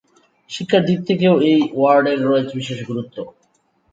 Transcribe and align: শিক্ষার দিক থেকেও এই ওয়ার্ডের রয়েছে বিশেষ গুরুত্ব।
শিক্ষার 0.49 0.83
দিক 0.87 0.99
থেকেও 1.09 1.33
এই 1.49 1.59
ওয়ার্ডের 1.73 2.19
রয়েছে 2.23 2.53
বিশেষ 2.59 2.79
গুরুত্ব। 2.89 3.15